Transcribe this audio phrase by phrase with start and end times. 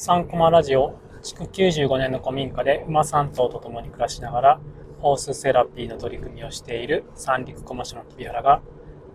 [0.00, 4.60] 3コマラジオ、築95年の古民家で馬3頭と共に暮らしながら、
[4.98, 8.62] ホースセラピーの取り組みをしている三陸駒市の木原が、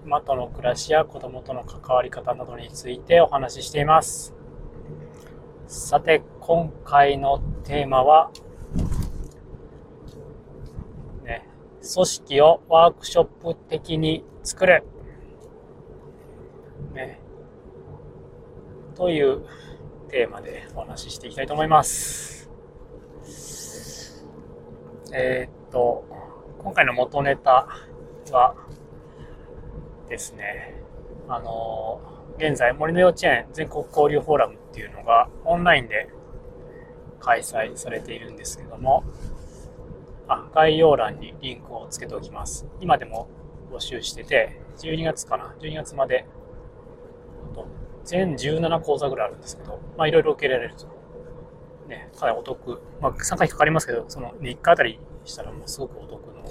[0.05, 4.35] 馬との暮らしや子供との関わり方などについてお話ししています。
[5.65, 8.29] さて、今回のテーマは、
[11.23, 11.49] ね、
[11.81, 14.83] 組織をワークショップ的に作る。
[16.93, 17.19] ね、
[18.93, 19.47] という
[20.15, 22.49] テーマでお話ししていきたいと思います。
[25.13, 26.05] えー、っと、
[26.63, 27.67] 今回の元ネタ
[28.31, 28.55] は
[30.07, 30.81] ですね、
[31.27, 31.99] あの、
[32.37, 36.07] 現在森の幼稚園全国交流フォーラムっていうのがオンラインで
[37.19, 39.03] 開催されているんですけども、
[40.29, 42.65] あ概要欄にリンクをつけておきます。
[42.79, 43.27] 今でも
[43.69, 46.25] 募集してて、12月かな ?12 月まで
[48.05, 50.85] 全17講座ぐらいあるんですけど、まあいろいろ受けられると。
[51.87, 52.81] ね、かなりお得。
[53.01, 56.43] まあ参加費かかりますけど、その3日あたりしたらもうすごくお得の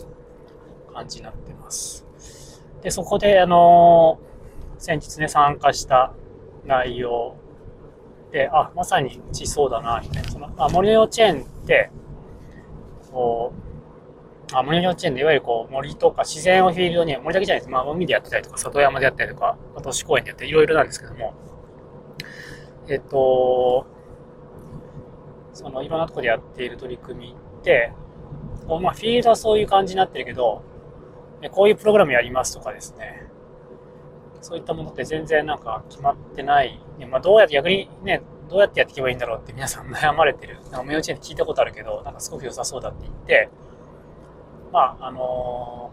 [0.92, 2.04] 感じになってます。
[2.82, 6.12] で、そこで、あのー、先日ね、参加した
[6.66, 7.36] 内容
[8.30, 10.30] で、あ、まさにうちそうだな、みたいな。
[10.30, 11.90] その、まあ、森の幼稚園って、
[13.10, 13.73] こう、
[14.58, 17.70] あ森の幼稚園でいわゆるこう森とか自然をフィールドに、森だけじゃないです。
[17.70, 21.34] まあ海でやってたりとか、里山でやったりとか、都市公園でやったり、いろいろなんですけども、
[22.88, 23.86] えっと、
[25.52, 27.92] そのいろんなとこでやっている取り組みって、
[28.66, 30.62] こうまあフィールドはそういう感じになってるけど、
[31.50, 33.26] こういうプログラムやりますとかですね、
[34.40, 36.80] そういったものって全然なんか決まってない。
[37.10, 40.58] まあ、どうやって逆にね、どうやってやっていけばいいんだろうって皆さん悩まれてる。
[40.70, 43.48] なんか幼稚園で聞いたことあるけど、なんかすごく良さそうだって言って、
[44.74, 45.92] まあ、あの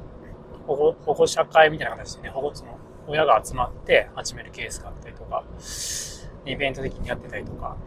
[0.66, 5.44] 保護、保護者会みたいな形でね、保護、その、親が集まって始めるケースがあったりとか、
[6.48, 7.78] イベント的にやってたりとか、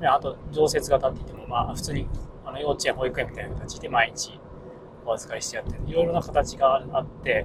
[0.00, 2.08] あと、常設型って言っても、まあ、普通に、
[2.46, 4.40] あの、幼稚園、保育園みたいな形で毎日
[5.04, 7.44] お預かりしてやってる、いろいろな形があって、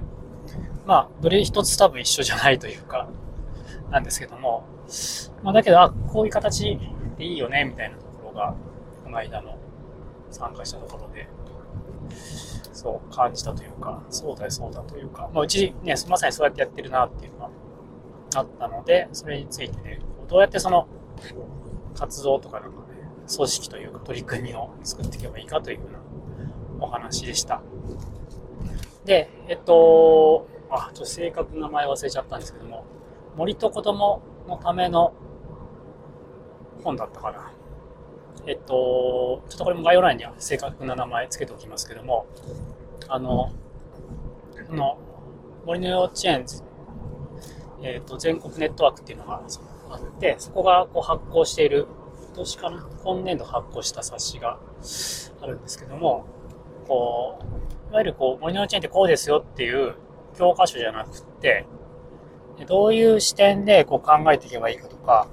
[0.86, 3.10] まあ、どれ一つ多分一緒じゃないというか、
[3.90, 4.64] なんですけども、
[5.42, 6.78] まあ、だけど、あ、こういう形
[7.18, 8.54] でいいよね、みたいなところが、
[9.04, 9.58] この間の
[10.30, 11.28] 参加したところで、
[12.74, 17.50] そう感じたというか、そうだ、そうだというか、まあ、うちね、まさにそうやってやってるなっていうのが
[18.34, 20.86] あったので、それについてね、どうやってその
[21.94, 27.62] 活動とかなんかね、組織というか取り組みを作っていけばいいかというようなお話でした。
[29.04, 32.84] で、えっと、あ、ちょっと正確な名前忘れちゃったんですけども、
[33.36, 35.12] 森と子供のための
[36.82, 37.52] 本だったかな。
[38.46, 42.26] えっと、ちょっとこれも概要欄には正確な名前つけておきますけども、
[43.08, 43.52] あの、
[44.68, 44.98] この
[45.64, 46.44] 森の幼稚園、
[47.82, 49.42] えっと、全国ネットワークっていうのが
[49.90, 51.86] あって、そこがこう発行している、
[52.26, 54.58] 今年かな今年度発行した冊子が
[55.40, 56.26] あるんですけども、
[56.86, 57.38] こ
[57.88, 59.94] う、いわゆるこう、森の幼稚園ってこうですよっていう
[60.36, 61.66] 教科書じゃなくて、
[62.66, 65.28] どういう視点でこう考えていけばいいかとか、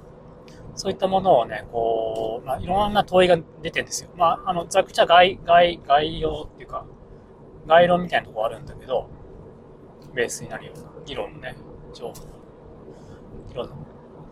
[0.76, 4.10] そういったものをね、こう、まあ、いろんな問いが出てるんですよ。
[4.16, 6.86] まあ、あの、ざくちゃ概、概、概要っていうか、
[7.68, 9.10] 概論みたいなとこあるんだけど、
[10.14, 11.56] ベースになるような、議論のね、
[11.94, 12.14] 情報、
[13.50, 13.76] 議論の、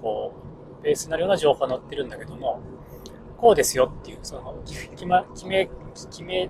[0.02, 0.34] こ
[0.80, 2.62] う、ベースになるような情報が載ってるんだけども、
[3.38, 6.50] こうですよっていう、その、決ま、決め、決め、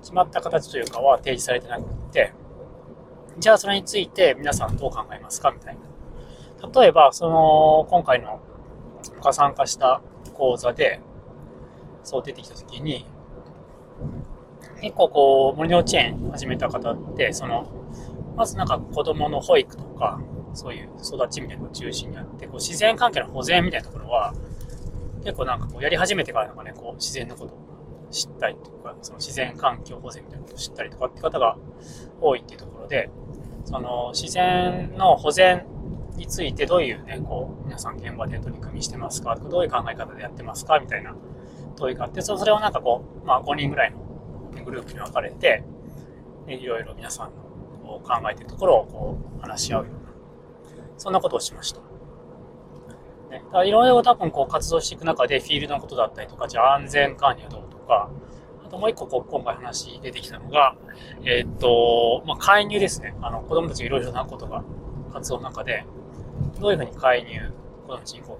[0.00, 2.32] 決まった形というかは提示されてなくて、
[3.38, 6.80] じゃあそれについて皆さんどう考えますかみたいな。
[6.80, 8.40] 例えば、その、今回の
[9.18, 10.00] が参加した
[10.34, 11.00] 講座で、
[12.02, 13.06] そう出てきたときに、
[14.80, 17.66] 結構こう、森の幼稚園始めた方って、その、
[18.36, 20.20] まずなんか子供の保育とか、
[20.54, 24.32] そういう育ちみたいなのが中心にあって、こう自然環境の保全みたいなところは、
[25.24, 27.58] 結構なんかこうやり始めてからなんかね、こう自然のことを
[28.10, 31.56] 知ったりとか、その自然環境保全みたいなことを知ったりとかって方が
[32.20, 33.10] 多いっていうところで、
[33.64, 35.66] その自然の保全
[36.18, 39.36] についてどういうね、こう、皆さん現場で取り組みしてますか？
[39.36, 40.78] どういう考え方でやってますか？
[40.78, 41.14] みたいな
[41.76, 45.64] 問いがあって、それをなんかこう、まあ5人ぐらいのグループに分かれて、
[46.46, 47.30] いろいろ皆さん
[47.84, 50.00] の考えてるところをこう話し合うような、
[50.98, 51.80] そんなことをしました。
[53.30, 58.10] ね、だいろいろ多分こう活動していく中でフィールドのことだったりとか、じゃあ安全管理はどうとか、
[58.64, 60.76] あともう一個こう今回話出てきたのが、
[61.24, 63.14] えー、っと、まあ、介入ですね。
[63.22, 64.64] あの子供たちいろいろなことが
[65.12, 65.84] 活動の中で、
[66.60, 67.52] どういうふうに介入、
[67.82, 68.38] 子供たちにこ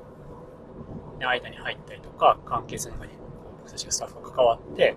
[1.17, 3.12] う、ね、間に入ったりとか、関係性の中に
[3.61, 4.97] 僕たちがスタッフが関わって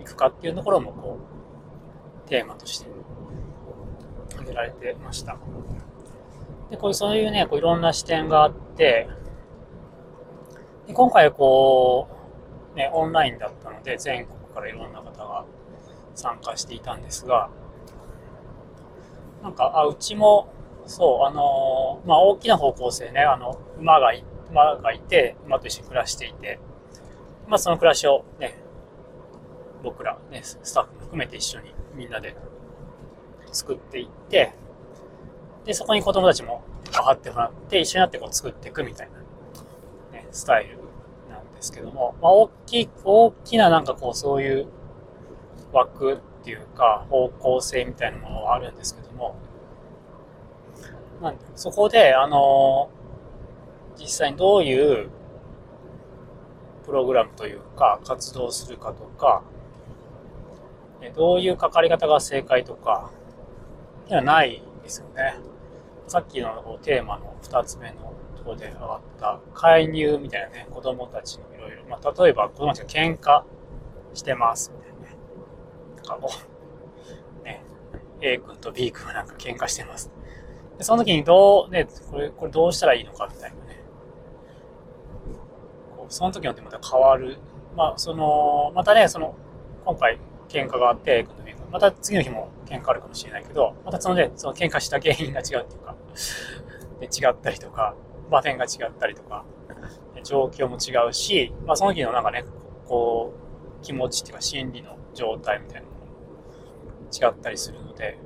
[0.00, 1.18] いくかっていうところもこ
[2.26, 2.86] う、テーマとして
[4.34, 5.36] 挙げられてました。
[6.70, 9.08] で、こういう、そういうね、こういろんな視点があって、
[10.86, 12.08] で今回こ
[12.74, 15.44] う、ね、オンラインだったので、全国からいろんな方が
[16.14, 17.50] 参加していたんですが、
[19.42, 20.52] なんか、あ、うちも、
[20.90, 26.58] そう、あのー、まあ、大きな方向性ね、あの、馬がい、馬がいて、馬と一緒に暮らしていて、
[27.46, 28.58] まあ、その暮らしをね、
[29.84, 32.34] 僕ら、ね、スタッフも含めて一緒にみんなで
[33.52, 34.52] 作っていって、
[35.64, 40.78] で、そこに子供たちも分かってもらって、一緒になってこう作っていくみたいな、ね、スタイル
[41.30, 44.66] なんですけども、まあ、大きい、大きななんかこう、そういう
[45.72, 49.09] 枠っていうか、方向性みたいなものはあるんですけど
[51.20, 52.90] も、なんそこで、あの
[53.98, 55.10] 実際にどういう
[56.84, 59.42] プログラムというか、活動するかとか、
[61.14, 63.10] どういうかかり方が正解とか、
[64.08, 65.36] ではないですよね。
[66.08, 73.44] さっきのテーマの2つ目のところで上がった介入みたいなね、子供たちのいろいろ、まあ、例えば子供たちが喧嘩
[74.14, 75.16] してますみたいなね。
[75.96, 76.28] なんかも
[77.40, 77.62] う、ね、
[78.20, 80.10] A 君と B 君はなんか喧嘩してます。
[80.80, 83.84] でその時にどう、ね、これ、これどうしたらいいのかみたいなね。
[85.94, 87.36] こうその時によってまた変わる。
[87.76, 89.34] まあ、その、またね、その、
[89.84, 90.18] 今回
[90.48, 91.26] 喧嘩があって、
[91.70, 95.94] また次の日も喧嘩あるかもしれないけど、またそのね、その喧嘩した原因が違うっていうか、
[96.98, 97.94] で 違ったりとか、
[98.30, 99.44] 場面が違ったりとか、
[100.24, 102.46] 状況も違うし、まあその時のなんかね、
[102.88, 103.34] こ
[103.78, 106.00] う、気持ちっていうか心理の状態みたいなのも
[107.12, 108.18] 違ったりするので、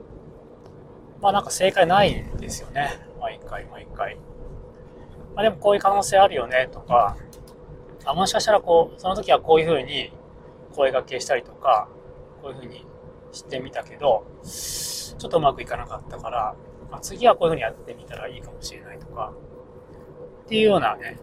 [1.20, 2.90] まあなんか正解ないですよね。
[3.20, 4.16] 毎回毎回。
[5.34, 7.16] まあでもこういう可能性あるよねとか、
[8.05, 10.12] あもしかしたらこう、その時はこういう風に
[10.75, 11.88] 声掛けしたりとか、
[12.43, 12.87] こういう風に
[13.32, 16.55] してみたけど、ちょっとうまくいかなかったから、
[16.90, 19.32] まあ、次はこういう風にやってみたらいいかもしれないとか、
[20.44, 21.19] っていうようなね、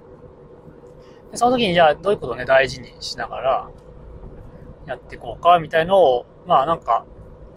[1.32, 3.70] でその時にじゃあどういうことをね、大事にしながら
[4.88, 7.06] やっていこうか、みたいのを、まあなんか、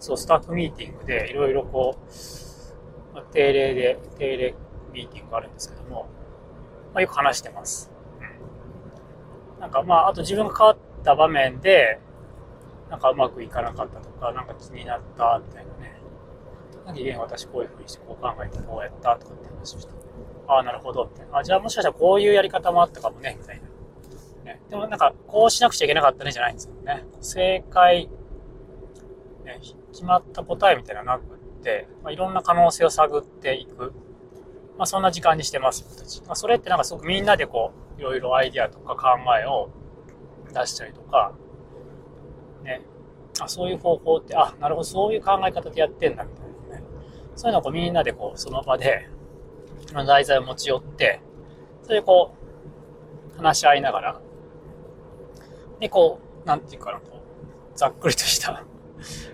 [0.05, 4.53] そう、スタッフミーティングでいろいろこう、まあ、定例で、定例
[4.93, 6.07] ミーティングがあるんですけども、
[6.93, 7.91] まあよく話してます。
[8.19, 9.59] うん。
[9.59, 11.99] なんかまあ、あと自分が変わった場面で、
[12.91, 15.95] なんかうまくいかなかったとか、なんか気になったみたいなね。
[16.85, 19.93] なん私こういう風にしてこう考えてこうやったとかって話をして。
[20.47, 21.39] ああ、なるほど、みたいな。
[21.39, 24.53] あ、じゃあもしかしたらこういうやり方もあったかもね、みたいな。
[24.53, 27.03] ね、でもなんか、こうしなくちゃいけなかったね、じゃないんですよね。
[27.21, 28.07] 正解、
[29.43, 29.59] ね、
[29.95, 33.93] 決まった答えみたいなのなくって、まあ、いろんな可能性を探っていく。
[34.77, 36.21] まあ、そんな時間にしてます、僕たち。
[36.23, 39.69] まあ、それってなんかすごくみんなでこう、いろいろアイディアとか考えを
[40.53, 41.33] 出したりとか、
[42.63, 42.81] ね、
[43.39, 46.83] あ、そういう方法って、あ、なるほど、そういう考え方でやってんだ、みたいなね。
[47.37, 49.09] そういうのをこうみんなでこう、その場で、
[49.93, 51.21] 題材を持ち寄って、
[51.83, 52.33] それでこ
[53.33, 54.21] う、話し合いながら、
[55.79, 57.21] で、こう、なんていうかな、こ
[57.73, 58.51] う、ざっくりとした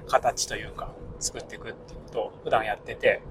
[0.08, 3.22] 形というか、作っていくっていうことを普段やってて、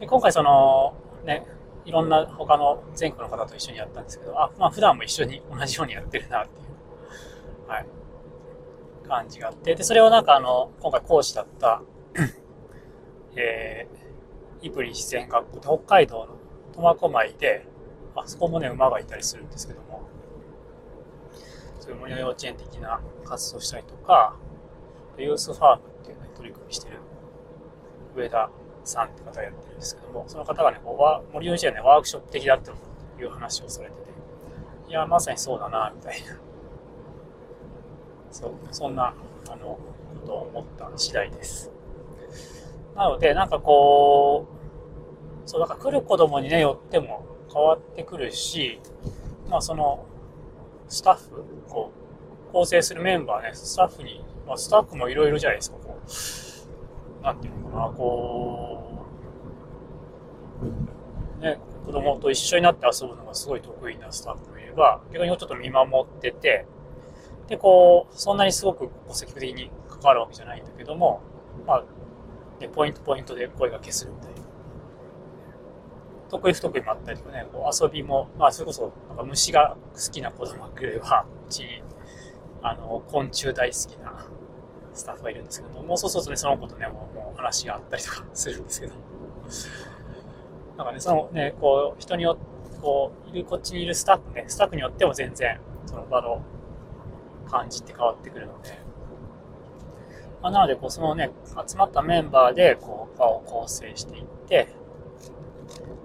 [0.00, 0.94] で、今回その、
[1.24, 1.46] ね、
[1.84, 7.86] いろんな他の全国の方と一緒にやったんですけど、あ、まあ普段も一緒に同じようにやってるなっていう、はい、
[9.06, 11.82] 感じがあって、で、それをなんかあの、今回講師だった
[13.36, 16.36] えー、イプリ自然学校で北海道の
[16.74, 17.66] 苫小牧で、
[18.16, 20.08] あそこもね、馬がいたりするんですけども、
[21.80, 24.36] そういう森の幼稚園的な活動したりとか、
[25.22, 26.98] ユースファームっていうね、取り組みしてる
[28.16, 28.50] 上田
[28.84, 34.02] さんって方がやってるんですけども、その方がね、こう森の幼稚園ね、ワークショップ的だっていう話をされてて、
[34.88, 36.38] いや、まさにそうだな、みたいな。
[38.30, 39.14] そう、そんな、
[39.48, 39.78] あの、
[40.20, 41.70] ことを思った次第です。
[42.94, 44.46] なので、なんかこ
[45.46, 48.80] う、そう、だから来る子供にね、よっても変わってくるし、
[49.48, 50.04] まあその、
[50.88, 51.92] スタッフ、こ
[52.50, 55.98] う、構成するメンバーね、スタッフに、まあスタッフもいろいろじゃないですか、こ
[57.20, 59.06] う、なんていうのかな、こ
[61.40, 66.66] う、ね、子供と一緒になって遊ぶのがすごい得意なスタッフもいれば、逆にちょっと見守ってて、
[67.48, 71.20] で、こう、そんなにすごく積極的に関わるわけじゃないんだけども、
[71.66, 71.84] まあ、
[72.60, 74.34] ね、ポイントポイントで声がけするみたいな。
[76.30, 81.82] 得意不得意もあったりとかね、こう遊びも、まあ、それこそ、なんか虫が好きな子供がいれば、うちに、
[82.64, 84.26] あの、昆虫大好きな
[84.92, 88.94] スタッフがいるんですけども、うそうするとね、その子とね、もうもう話があったりとかするんですけど、
[90.76, 92.54] なんかね、そのね、こう、人によって、
[92.84, 96.42] こう、いる、こっちにいるスタッフね、スタッフによっても全然、その場の
[97.50, 98.78] 感じって変わってくるので、
[100.42, 101.30] まあ、なので、こう、そのね、
[101.66, 104.68] 集まったメンバーで、こう、場を構成していって、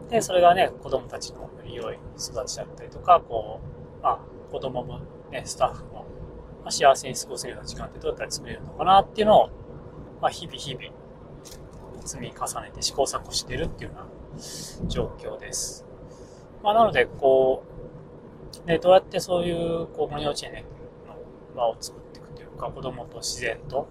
[0.09, 3.59] で、それがね、子供たちのより良い育ちだったりとか、こ
[3.99, 5.01] う、まあ、子供も
[5.31, 5.99] ね、スタッフも、
[6.61, 9.49] まあ、幸せに過ごせるような時間ってどうやったら作れるのかなっていうのを、
[10.21, 10.85] まあ、日々日々
[12.05, 15.85] 積み重ねて試行錯誤してるっていうような状況です。
[16.63, 17.63] まあ、なので、こ
[18.65, 21.15] う、ね、どうやってそういう、こう、森幼稚園の
[21.55, 23.87] 場を作っていくというか、子供と自然と、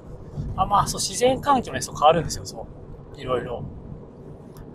[0.56, 2.66] あまあ、そう、自然環境もね、そう変わるんですよ、そ
[3.16, 3.20] う。
[3.20, 3.64] いろいろ。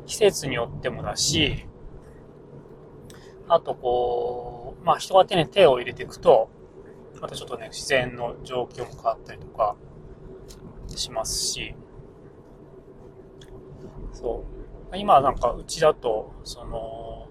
[0.05, 1.65] 季節によってもだし、
[3.47, 6.49] あとこう、まあ人が手に手を入れていくと、
[7.23, 9.77] またちょっとね、自然の状況も変わったりとか
[10.87, 11.73] しますし、
[14.11, 14.43] そ
[14.91, 14.97] う。
[14.97, 17.29] 今なんかうちだと、その、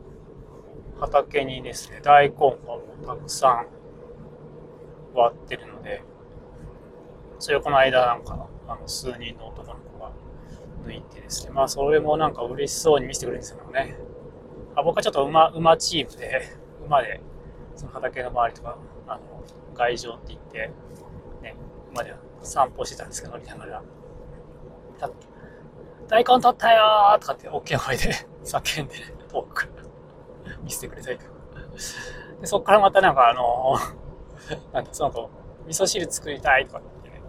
[0.99, 3.67] 畑にですね、大根がもうたくさん
[5.15, 6.03] 割ってるので、
[7.39, 10.11] それをこの間なんか、あの、数人の男の子が
[10.87, 13.95] 抜いてですね、まあそれもなんか嬉しそうに見せてくれるんですよね。
[14.75, 16.49] あ僕はちょっと馬、馬チームで、
[16.87, 17.21] 馬で、
[17.77, 20.71] その畑の周りとか、あの、外場って言って、
[21.43, 21.57] ね、
[21.91, 23.83] 馬で散歩してたんですけど、乗りながら。
[26.09, 28.13] 大根取ったよーとかって大きな声で
[28.45, 28.95] 叫んで、
[29.29, 29.67] 遠くか
[30.47, 31.33] ら見せてくれたりとか。
[32.41, 35.31] で、そっからまたなんかあのー、 なんかその後、
[35.67, 37.23] 味噌汁作りたいとかってね。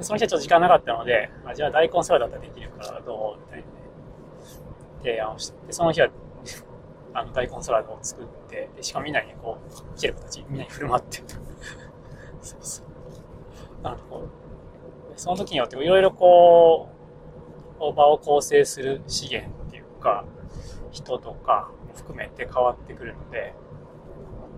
[0.00, 3.64] その日はちょっと時間なかったので、あじゃあ大根サラダだったらできるからどうみたいな。
[5.02, 6.08] 提案をして、でその日は
[7.14, 9.58] あの大根サラダを作って、でしかもみんなにこ
[9.94, 11.22] う、切る形、みんなに振る舞って。
[12.40, 13.82] そうそう。
[13.82, 14.28] なるほど。
[15.16, 16.88] その時によっていろいろこ
[17.80, 20.24] う、場を構成する資源っていうか、
[20.90, 23.54] 人とかも含めて変わってくるので、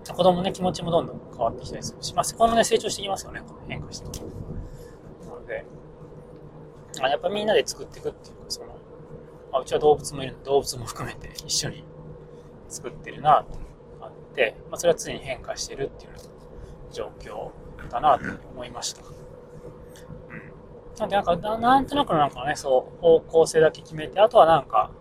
[0.07, 4.19] 子供ね、気持ちもどんどん変わってきたりするし、まあ、子供ね、成長していきますよね、変化して
[5.25, 5.65] なので、
[7.01, 8.67] あやっぱみんなで作っていくっていうか、その、
[9.51, 11.83] まあ、うちは動物もいるので、動物も含めて一緒に
[12.71, 13.59] 作ってるなって
[14.01, 16.11] あって、まあ、それは常に変化してるっていう
[16.91, 17.51] 状況
[17.89, 19.01] だなと思いました。
[19.01, 19.11] うん。
[20.97, 24.91] なんでなんか、なんとなくなんかね、そう、方向性だけ決めて、あとはなんか、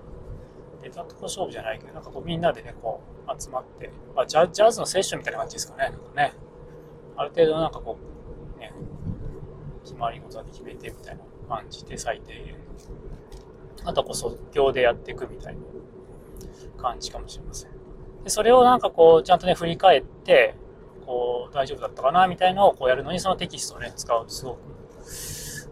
[0.82, 5.90] 出たとこ勝負じゃないけど、なんかこうみんなでね、こう集まって、まあ、ジャジャズのセッションみたいな感じですかね。
[5.90, 6.32] なんかね。
[7.20, 7.98] ある程度なんかこ
[8.56, 8.72] う、ね、
[9.84, 12.54] 決まり事だけ決めてみたいな感じで最低
[13.84, 15.60] あとこう即興でやっていくみたいな
[16.68, 17.70] 感じかもしれません。
[18.24, 20.54] でそれをなんかこう、ちゃんとね、振り返って、
[21.06, 24.58] こう、大丈夫だったかなみたいなのをこうやるのに、そのテキストをね、使うとすごく、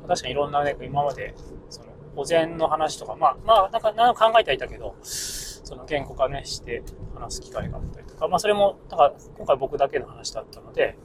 [0.09, 1.35] 確かにいろんなね、今まで、
[1.68, 6.83] その、保全の話とか、まあ、まあ、なんか、何考えてはいたけど、その言語化ね、して
[7.14, 10.97] 話す機会があったりとか、まあ、それも、だから、今回僕だけの話だったので、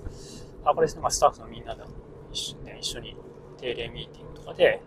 [0.63, 1.83] あ、これですね、まあ、スタッフのみんなで
[2.31, 3.17] 一緒,、ね、一緒に
[3.57, 4.81] 定例ミーティングとかで、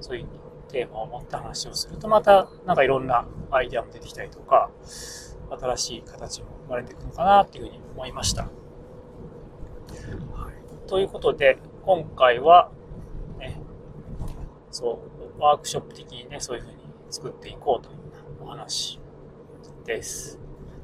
[0.00, 0.28] そういう
[0.70, 4.70] テーマを持って話をすると、またなんかいろんなアイデアも出てきたりとか、
[5.50, 8.44] 新しい形も生まれていくのかなっていうふうに思いました。
[8.44, 8.48] は
[10.50, 12.70] い、ということで、今回は、
[13.38, 13.60] ね、
[14.70, 15.00] そ
[15.38, 16.76] う、ワークショップ的にね、そういうふうに
[17.10, 17.96] 作っていこうという
[18.42, 19.00] お話
[19.84, 20.38] です。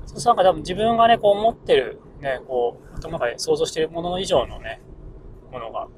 [0.07, 4.81] そうなんか多分自分がね、こう思ってる、ね、こう、頭の中で想像しているもの以上のね、
[5.53, 5.89] ものが、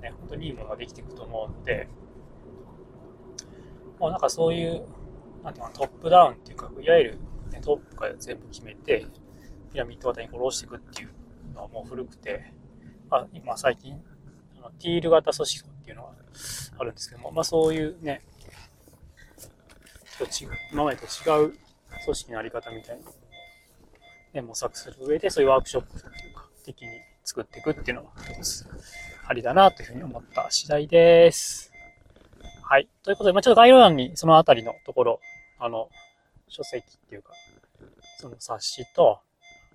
[0.00, 1.88] ね、本当にいいものができていくと思うので、
[4.04, 4.84] もうなんかそういう、
[5.42, 7.18] なんていうかトップダウンっていうか、いわゆる、
[7.50, 9.06] ね、トップから全部決めて、
[9.72, 11.08] ピラミッド型に下ろしていくっていう
[11.54, 12.52] のはもう古くて、
[13.08, 13.94] あ今最近、
[14.58, 16.10] あのティール型組織っていうのが
[16.80, 18.20] あるんですけども、まあそういうね、
[20.18, 21.54] と違う、今までと違う
[22.04, 23.10] 組織のあり方みたいな、
[24.34, 26.88] ね、模索する上で、そういうワークショップっていうか、的に
[27.24, 28.66] 作っていくっていうのは一つ
[29.26, 31.73] ありだなというふうに思った次第です。
[32.66, 32.88] はい。
[33.02, 35.20] ということで、まあ、ちょっと概要欄にそのあたりのところ、
[35.58, 35.90] あの、
[36.48, 37.32] 書籍っていうか、
[38.18, 39.18] その冊子と、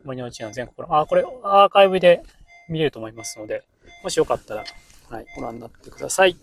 [0.03, 2.23] 森の内の全国の、あ、これアーカイブで
[2.67, 3.63] 見れると思いますので、
[4.03, 4.63] もしよかったら、
[5.09, 6.35] はい、ご覧になってください。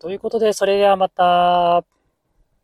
[0.00, 1.84] ということで、それではまた。